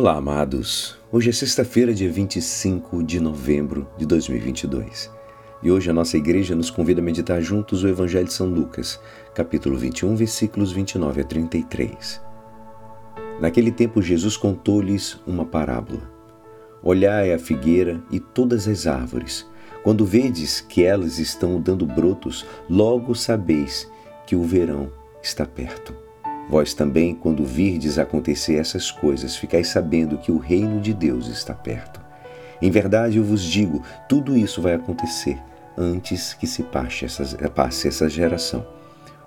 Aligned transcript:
Olá, 0.00 0.14
amados. 0.14 0.96
Hoje 1.10 1.30
é 1.30 1.32
sexta-feira, 1.32 1.92
dia 1.92 2.08
25 2.08 3.02
de 3.02 3.18
novembro 3.18 3.84
de 3.98 4.06
2022. 4.06 5.10
E 5.60 5.72
hoje 5.72 5.90
a 5.90 5.92
nossa 5.92 6.16
igreja 6.16 6.54
nos 6.54 6.70
convida 6.70 7.00
a 7.00 7.04
meditar 7.04 7.42
juntos 7.42 7.82
o 7.82 7.88
Evangelho 7.88 8.28
de 8.28 8.32
São 8.32 8.46
Lucas, 8.46 9.00
capítulo 9.34 9.76
21, 9.76 10.14
versículos 10.14 10.70
29 10.70 11.20
a 11.20 11.24
33. 11.24 12.20
Naquele 13.40 13.72
tempo, 13.72 14.00
Jesus 14.00 14.36
contou-lhes 14.36 15.18
uma 15.26 15.44
parábola. 15.44 16.08
Olhai 16.80 17.32
a 17.32 17.38
figueira 17.40 18.00
e 18.08 18.20
todas 18.20 18.68
as 18.68 18.86
árvores. 18.86 19.44
Quando 19.82 20.06
vedes 20.06 20.60
que 20.60 20.84
elas 20.84 21.18
estão 21.18 21.60
dando 21.60 21.84
brotos, 21.84 22.46
logo 22.70 23.16
sabeis 23.16 23.90
que 24.28 24.36
o 24.36 24.44
verão 24.44 24.92
está 25.20 25.44
perto. 25.44 25.92
Vós 26.48 26.72
também, 26.72 27.14
quando 27.14 27.44
virdes 27.44 27.98
acontecer 27.98 28.56
essas 28.56 28.90
coisas, 28.90 29.36
ficais 29.36 29.68
sabendo 29.68 30.16
que 30.16 30.32
o 30.32 30.38
reino 30.38 30.80
de 30.80 30.94
Deus 30.94 31.28
está 31.28 31.52
perto. 31.52 32.00
Em 32.60 32.70
verdade 32.70 33.18
eu 33.18 33.24
vos 33.24 33.42
digo, 33.42 33.82
tudo 34.08 34.36
isso 34.36 34.62
vai 34.62 34.74
acontecer 34.74 35.38
antes 35.76 36.34
que 36.34 36.46
se 36.46 36.62
passe 36.62 37.04
essa, 37.04 37.24
passe 37.50 37.86
essa 37.86 38.08
geração. 38.08 38.66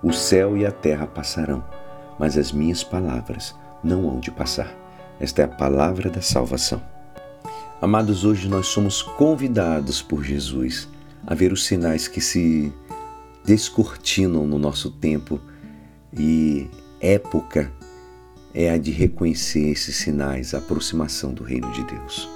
O 0.02 0.12
céu 0.12 0.56
e 0.56 0.66
a 0.66 0.72
terra 0.72 1.06
passarão, 1.06 1.64
mas 2.18 2.36
as 2.36 2.52
minhas 2.52 2.82
palavras 2.82 3.54
não 3.82 4.08
hão 4.08 4.20
de 4.20 4.30
passar. 4.30 4.76
Esta 5.20 5.42
é 5.42 5.44
a 5.44 5.48
palavra 5.48 6.10
da 6.10 6.20
salvação. 6.20 6.82
Amados, 7.80 8.24
hoje 8.24 8.48
nós 8.48 8.66
somos 8.66 9.00
convidados 9.00 10.02
por 10.02 10.22
Jesus 10.24 10.88
a 11.26 11.34
ver 11.34 11.52
os 11.52 11.64
sinais 11.64 12.08
que 12.08 12.20
se 12.20 12.72
descortinam 13.44 14.46
no 14.46 14.58
nosso 14.58 14.90
tempo 14.90 15.40
e 16.16 16.68
época 17.02 17.72
é 18.54 18.70
a 18.70 18.78
de 18.78 18.92
reconhecer 18.92 19.70
esses 19.70 19.96
sinais, 19.96 20.54
a 20.54 20.58
aproximação 20.58 21.34
do 21.34 21.42
reino 21.42 21.70
de 21.72 21.82
Deus. 21.84 22.28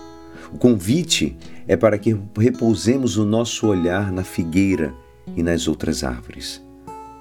O 0.53 0.59
convite 0.59 1.37
é 1.69 1.77
para 1.77 1.97
que 1.97 2.19
repousemos 2.37 3.17
o 3.17 3.25
nosso 3.25 3.67
olhar 3.67 4.11
na 4.11 4.25
figueira 4.25 4.93
e 5.37 5.43
nas 5.43 5.69
outras 5.69 6.03
árvores. 6.03 6.63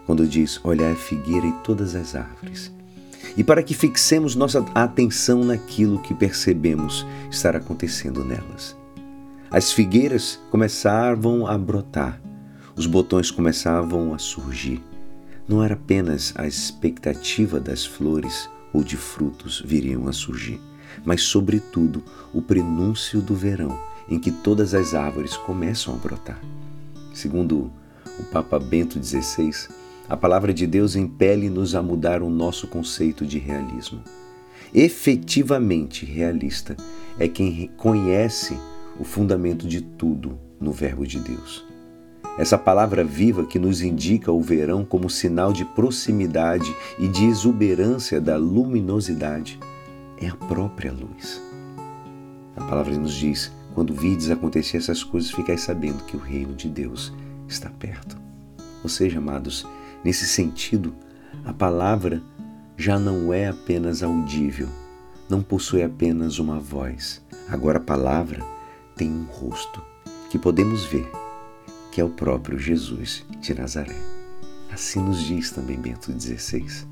Quando 0.07 0.27
diz 0.27 0.59
olhar 0.63 0.91
a 0.91 0.95
figueira 0.95 1.45
e 1.45 1.51
todas 1.63 1.95
as 1.95 2.15
árvores. 2.15 2.71
E 3.37 3.43
para 3.43 3.61
que 3.61 3.73
fixemos 3.73 4.35
nossa 4.35 4.65
atenção 4.73 5.43
naquilo 5.43 5.99
que 5.99 6.13
percebemos 6.13 7.05
estar 7.29 7.55
acontecendo 7.55 8.23
nelas. 8.23 8.75
As 9.51 9.71
figueiras 9.71 10.39
começavam 10.49 11.45
a 11.45 11.57
brotar, 11.57 12.21
os 12.75 12.87
botões 12.87 13.29
começavam 13.31 14.13
a 14.13 14.17
surgir 14.17 14.81
não 15.47 15.63
era 15.63 15.73
apenas 15.75 16.33
a 16.35 16.47
expectativa 16.47 17.59
das 17.59 17.85
flores 17.85 18.49
ou 18.73 18.83
de 18.83 18.97
frutos 18.97 19.61
viriam 19.65 20.07
a 20.07 20.13
surgir, 20.13 20.59
mas, 21.03 21.21
sobretudo, 21.23 22.03
o 22.33 22.41
prenúncio 22.41 23.21
do 23.21 23.35
verão, 23.35 23.77
em 24.09 24.19
que 24.19 24.31
todas 24.31 24.73
as 24.73 24.93
árvores 24.93 25.35
começam 25.37 25.93
a 25.93 25.97
brotar. 25.97 26.39
Segundo 27.13 27.71
o 28.19 28.23
Papa 28.23 28.59
Bento 28.59 29.01
XVI, 29.03 29.69
a 30.07 30.15
palavra 30.15 30.53
de 30.53 30.67
Deus 30.67 30.95
impele-nos 30.95 31.75
a 31.75 31.81
mudar 31.81 32.21
o 32.21 32.29
nosso 32.29 32.67
conceito 32.67 33.25
de 33.25 33.39
realismo. 33.39 34.01
Efetivamente 34.73 36.05
realista 36.05 36.75
é 37.17 37.27
quem 37.27 37.69
conhece 37.77 38.59
o 38.99 39.03
fundamento 39.03 39.67
de 39.67 39.81
tudo 39.81 40.37
no 40.59 40.71
Verbo 40.71 41.05
de 41.05 41.19
Deus. 41.19 41.74
Essa 42.37 42.57
palavra 42.57 43.01
viva 43.01 43.45
que 43.45 43.57
nos 43.57 43.81
indica 43.81 44.29
o 44.29 44.41
verão 44.41 44.83
como 44.83 45.09
sinal 45.09 45.53
de 45.53 45.63
proximidade 45.63 46.75
e 46.99 47.07
de 47.07 47.25
exuberância 47.25 48.19
da 48.19 48.35
luminosidade 48.35 49.57
é 50.19 50.27
a 50.27 50.35
própria 50.35 50.91
luz. 50.91 51.41
A 52.57 52.63
palavra 52.65 52.97
nos 52.97 53.13
diz: 53.13 53.51
quando 53.73 53.93
vides 53.93 54.29
acontecer 54.29 54.77
essas 54.77 55.01
coisas, 55.01 55.31
ficais 55.31 55.61
sabendo 55.61 56.03
que 56.03 56.17
o 56.17 56.19
reino 56.19 56.53
de 56.53 56.67
Deus 56.67 57.13
está 57.47 57.69
perto. 57.69 58.17
Ou 58.83 58.89
seja, 58.89 59.19
amados, 59.19 59.65
nesse 60.03 60.27
sentido, 60.27 60.93
a 61.45 61.53
palavra 61.53 62.21
já 62.75 62.99
não 62.99 63.31
é 63.31 63.47
apenas 63.47 64.03
audível, 64.03 64.67
não 65.29 65.41
possui 65.41 65.83
apenas 65.83 66.37
uma 66.37 66.59
voz. 66.59 67.21
Agora 67.47 67.77
a 67.77 67.81
palavra 67.81 68.43
tem 68.97 69.09
um 69.09 69.23
rosto 69.23 69.81
que 70.29 70.37
podemos 70.37 70.83
ver 70.83 71.09
que 71.95 72.01
é 72.01 72.03
o 72.03 72.09
próprio 72.09 72.59
Jesus 72.59 73.23
de 73.39 73.53
Nazaré. 73.53 73.95
Assim 74.69 74.99
nos 74.99 75.23
diz 75.23 75.51
também 75.51 75.77
Bento 75.77 76.11
XVI. 76.11 76.85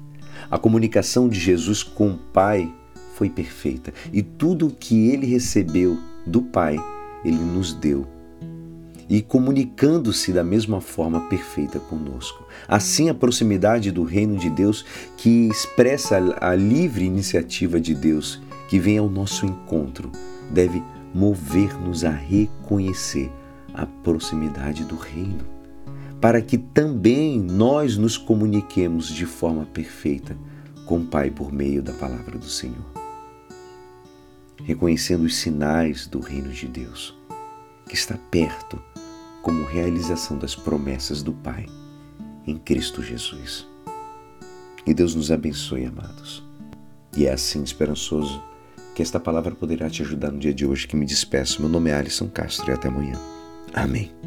A 0.50 0.58
comunicação 0.58 1.28
de 1.28 1.38
Jesus 1.38 1.84
com 1.84 2.12
o 2.12 2.18
Pai 2.18 2.74
foi 3.14 3.30
perfeita 3.30 3.94
e 4.14 4.24
tudo 4.24 4.68
o 4.68 4.72
que 4.72 5.10
ele 5.10 5.26
recebeu 5.26 6.00
do 6.26 6.42
Pai, 6.42 6.78
ele 7.26 7.36
nos 7.36 7.74
deu. 7.74 8.08
E 9.10 9.22
comunicando-se 9.22 10.32
da 10.32 10.42
mesma 10.42 10.80
forma 10.80 11.28
perfeita 11.28 11.82
conosco. 11.82 12.48
Assim, 12.66 13.10
a 13.10 13.14
proximidade 13.14 13.92
do 13.92 14.06
reino 14.06 14.38
de 14.38 14.50
Deus, 14.50 14.86
que 15.18 15.50
expressa 15.50 16.18
a 16.40 16.56
livre 16.56 17.04
iniciativa 17.04 17.78
de 17.78 17.94
Deus, 17.94 18.42
que 18.70 18.80
vem 18.80 19.00
ao 19.00 19.10
nosso 19.10 19.46
encontro, 19.46 20.10
deve 20.50 20.82
mover-nos 21.14 22.06
a 22.06 22.10
reconhecer 22.10 23.30
a 23.74 23.86
proximidade 23.86 24.84
do 24.84 24.96
reino, 24.96 25.46
para 26.22 26.42
que 26.42 26.58
também 26.58 27.40
nós 27.40 27.98
nos 27.98 28.18
comuniquemos 28.18 29.08
de 29.08 29.26
forma 29.26 29.66
perfeita 29.66 30.38
com 30.86 31.00
o 31.00 31.06
Pai 31.06 31.32
por 31.32 31.52
meio 31.52 31.82
da 31.82 31.94
palavra 31.94 32.38
do 32.38 32.50
Senhor. 32.50 32.86
Reconhecendo 34.64 35.24
os 35.24 35.36
sinais 35.36 36.08
do 36.08 36.20
reino 36.20 36.50
de 36.50 36.68
Deus, 36.68 37.18
que 37.88 37.96
está 37.96 38.18
perto 38.32 38.82
como 39.42 39.66
realização 39.66 40.38
das 40.38 40.56
promessas 40.56 41.22
do 41.22 41.34
Pai 41.34 41.66
em 42.48 42.58
Cristo 42.58 43.02
Jesus. 43.02 43.68
E 44.86 44.94
Deus 44.94 45.16
nos 45.16 45.32
abençoe, 45.32 45.86
amados. 45.86 46.44
E 47.16 47.26
é 47.26 47.34
assim 47.34 47.64
esperançoso 47.64 48.42
que 48.96 49.02
esta 49.02 49.20
palavra 49.20 49.56
poderá 49.56 49.90
te 49.90 50.02
ajudar 50.02 50.32
no 50.32 50.40
dia 50.40 50.54
de 50.54 50.66
hoje 50.66 50.88
que 50.88 50.96
me 50.96 51.06
despeço. 51.06 51.62
Meu 51.62 51.70
nome 51.70 51.90
é 51.90 51.96
Alisson 51.96 52.28
Castro 52.28 52.70
e 52.70 52.74
até 52.74 52.88
amanhã. 52.88 53.20
Amén. 53.74 54.24